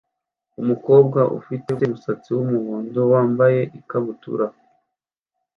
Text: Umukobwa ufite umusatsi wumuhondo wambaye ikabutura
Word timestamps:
Umukobwa 0.61 1.19
ufite 1.39 1.67
umusatsi 1.87 2.29
wumuhondo 2.35 3.01
wambaye 3.13 3.61
ikabutura 3.79 4.45